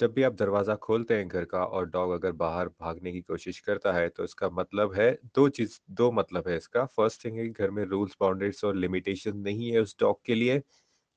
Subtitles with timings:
[0.00, 3.58] जब भी आप दरवाज़ा खोलते हैं घर का और डॉग अगर बाहर भागने की कोशिश
[3.60, 7.48] करता है, तो इसका मतलब है दो चीज़ दो मतलब है इसका। फ़र्स्ट थिंग है
[7.48, 10.62] घर में रूल्स, बाउंड्रीज़ और लिमिटेशन नहीं है उस डॉग के लिए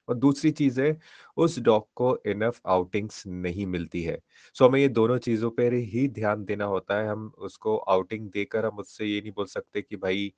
[0.08, 0.98] और दूसरी चीज़ है,
[1.38, 4.20] उस डॉग को इनफ आउटिंग्स नहीं मिलती है।
[4.56, 8.66] सो हमें ये दोनों चीज़ों पर ही ध्यान देना होता है। हम उसको आउटिंग देकर
[8.66, 10.34] हम उससे ये नहीं बोल सकते कि भाई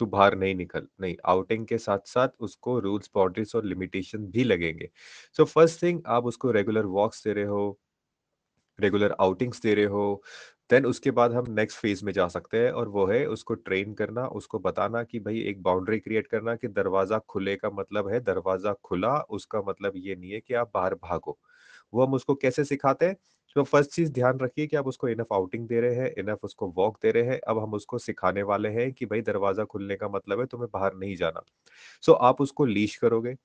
[0.00, 4.90] तू बाहर नहीं निकल। नहीं, आउटिंग के साथ-साथ उसको रूल्स, बाउंड्रीज़ और लिमिटेशन भी लगेंगे।
[5.36, 7.78] सो फ़र्स्ट थिंग आप उसको रेगुलर वॉक्स दे रहे हो
[8.78, 10.22] रेगुलर आउटिंग्स दे रहे हो,
[10.70, 13.92] देन उसके बाद हम नेक्स्ट फ़ेज़ में जा सकते हैं और वो है उसको ट्रेन
[13.94, 18.20] करना, उसको बताना कि भाई एक बाउंड्री क्रिएट करना कि दरवाज़ा खुले का मतलब है
[18.22, 21.38] दरवाज़ा खुला, उसका मतलब ये नहीं है कि आप बाहर भागो।
[21.92, 23.16] वो हम उसको कैसे सिखाते हैं?
[23.56, 26.68] तो फ़र्स्ट चीज़ ध्यान रखिए कि आप उसको इनफ आउटिंग दे रहे हैं, इनफ उसको
[26.76, 30.08] वॉक दे रहे हैं। अब हम उसको सिखाने वाले हैं कि भाई दरवाज़ा खुलने का
[30.10, 31.42] मतलब है तुम्हें बाहर नहीं जाना।
[32.02, 33.36] सो so, आप उसको लीश करोगे,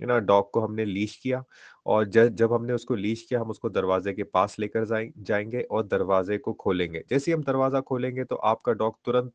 [0.00, 0.18] ना?
[0.20, 1.44] डॉग को हमने लीश किया
[1.86, 4.86] और ज जब हमने उसको लीश किया, हम उसको दरवाज़े के पास लेकर
[5.20, 9.32] जाएँगे और दरवाज़े को खोलेंगे। जैसे ही हम दरवाज़ा खोलेंगे तो आपका डॉग तुरंत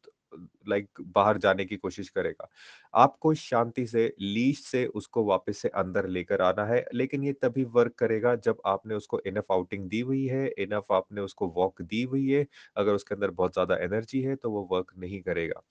[0.70, 2.48] लाइक बाहर जाने की कोशिश करेगा।
[2.96, 7.64] आपको शांति से लीश से उसको वापस से अंदर लेकर आना है, लेकिन ये तभी
[7.72, 12.02] वर्क करेगा जब आपने उसको इनफ आउटिंग दी हुई है, इनफ आपने उसको वॉक दी
[12.06, 12.46] हुई है।
[12.78, 15.62] अगर उसके अंदर बहुत ज़्यादा एनर्जी है, तो वो वर्क नहीं करेगा।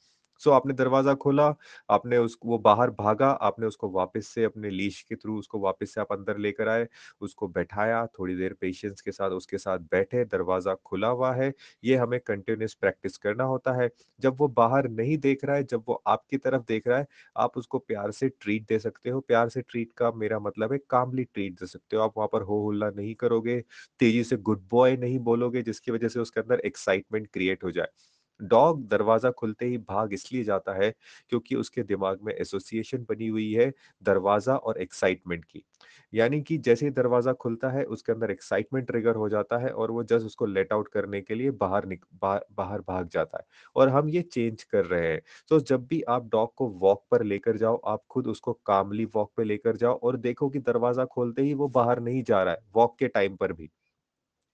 [0.41, 1.47] सो आपने दरवाज़ा खोला,
[1.91, 5.95] आपने उस वो बाहर भागा, आपने उसको वापस से अपने लीश के थ्रू उसको वापस
[5.95, 6.86] से आप अंदर लेकर आए,
[7.20, 11.53] उसको बैठाया, थोड़ी देर पेशेंस के साथ उसके साथ बैठे, दरवाज़ा खुला हुआ है,
[11.84, 13.89] ये हमें कंटिन्यूस प्रैक्टिस करना होता है।
[14.20, 17.56] जब वो बाहर नहीं देख रहा है, जब वो आपकी तरफ़ देख रहा है, आप
[17.56, 21.25] उसको प्यार से ट्रीट दे सकते हो। प्यार से ट्रीट का मेरा मतलब है कामली
[21.25, 23.61] ट्रीट दे सकते हो। आप वहाँ पर हो-हुल्ला नहीं करोगे,
[24.00, 27.89] तेज़ी से गुड बॉय नहीं बोलोगे जिसकी वज़ह से उसके अंदर एक्साइटमेंट क्रिएट हो जाए।
[28.41, 30.91] डॉग दरवाज़ा खुलते ही भाग इसलिए जाता है
[31.31, 33.72] क्योंकि उसके दिमाग में एसोसिएशन बनी हुई है
[34.03, 35.64] दरवाज़ा और एक्साइटमेंट की।
[36.12, 39.91] यानी कि जैसे ही दरवाज़ा खुलता है उसके अंदर एक्साइटमेंट ट्रिगर हो जाता है और
[39.91, 43.45] वो जस्ट उसको लेट आउट करने के लिए बाहर निक बा बाहर भाग जाता है
[43.77, 47.23] और हम ये चेंज कर रहे हैं। तो जब भी आप डॉग को वॉक पर
[47.24, 51.42] लेकर जाओ, आप खुद उसको कामली वॉक पे लेकर जाओ और देखो कि दरवाज़ा खोलते
[51.42, 53.70] ही वो बाहर नहीं जा रहा है, वॉक के टाइम पर भी।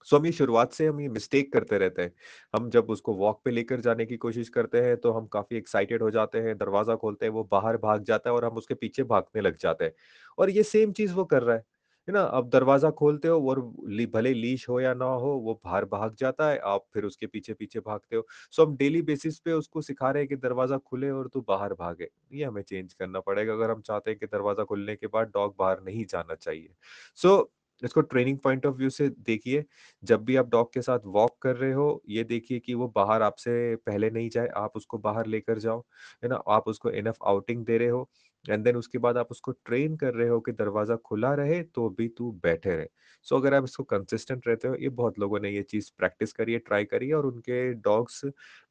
[0.09, 2.13] सो हम ये शुरुआत से हम ये मिस्टेक करते रहते हैं।
[2.55, 6.03] हम जब उसको वॉक पे लेकर जाने की कोशिश करते हैं, तो हम काफ़ी एक्साइटेड
[6.03, 9.03] हो जाते हैं, दरवाज़ा खोलते हैं, वो बाहर भाग जाता है और हम उसके पीछे
[9.05, 9.93] भागने लग जाते हैं।
[10.39, 11.63] और ये सेम चीज़ वो कर रहा है,
[12.09, 12.21] है ना?
[12.23, 16.15] अब दरवाज़ा खोलते हो और ली भले लीश हो या ना हो, वो बाहर भाग
[16.17, 20.11] जाता है, आप फिर उसके पीछे-पीछे भागते हो। सो हम डेली बेसिस पे उसको सिखा
[20.11, 23.71] रहे हैं कि दरवाज़ा खुले और तू बाहर भागे। ये हमें चेंज करना पड़ेगा अगर
[23.71, 26.75] हम चाहते हैं कि दरवाज़ा खुलने के बाद डॉग बाहर नहीं जाना चाहिए।
[27.19, 27.37] सो
[27.85, 29.65] इसको ट्रेनिंग पॉइंट ऑफ़ व्यू से देखिए,
[30.03, 33.23] जब भी आप डॉग के साथ वॉक कर रहे हो, ये देखिए कि वो बाहर
[33.23, 35.81] आपसे पहले नहीं जाए, आप उसको बाहर लेकर जाओ,
[36.23, 36.37] है ना?
[36.49, 38.09] आप उसको इनफ आउटिंग दे रहे हो
[38.45, 41.89] एंड देन उसके बाद आप उसको ट्रेन कर रहे हो कि दरवाज़ा खुला रहे, तो
[41.91, 42.87] भी तू बैठे रहे।
[43.27, 46.33] सो so, अगर आप इसको कंसिस्टेंट रहते हो, ये बहुत लोगों ने ये चीज़ प्रैक्टिस
[46.33, 48.21] करी है, ट्राई करी है और उनके डॉग्स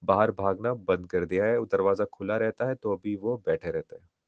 [0.04, 3.96] बाहर भागना बंद कर दिया है। दरवाज़ा खुला रहता है, तो अभी वो बैठे रहते
[3.96, 4.08] हैं।